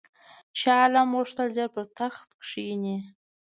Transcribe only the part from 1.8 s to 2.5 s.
تخت